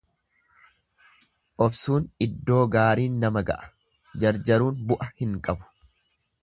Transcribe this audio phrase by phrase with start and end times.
[1.65, 3.71] Obsuun iddoo gaariin nama ga'a
[4.25, 5.71] jarjaruun bu'a hin qabu.